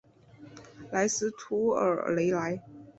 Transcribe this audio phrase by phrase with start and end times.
[0.91, 2.59] 莱斯图尔雷莱。